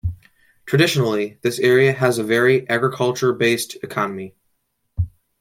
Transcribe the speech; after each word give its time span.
Traditionally, 0.65 1.37
this 1.43 1.59
area 1.59 1.93
has 1.93 2.17
a 2.17 2.23
very 2.23 2.67
agriculture-based 2.67 3.75
economy. 3.83 4.33